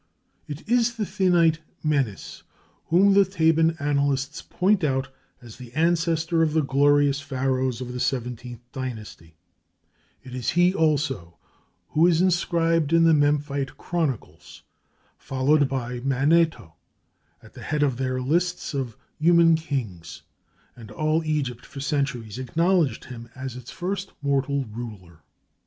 [0.47, 2.41] It is the Thinite Menes,
[2.85, 5.09] whom the Theban annalists point out
[5.43, 9.35] as the ancestor of the glorious Pharaohs of the XVIII dynasty:
[10.23, 11.37] it is he also
[11.89, 14.63] who is inscribed in the Memphite chronicles,
[15.19, 16.73] followed by Manetho,
[17.43, 20.23] at the head of their lists of human kings,
[20.75, 25.21] and all Egypt for centuries acknowledged him as its first mortal ruler.